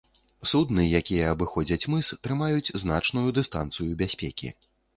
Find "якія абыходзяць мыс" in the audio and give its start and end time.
0.99-2.09